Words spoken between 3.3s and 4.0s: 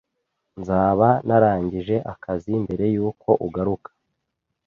ugaruka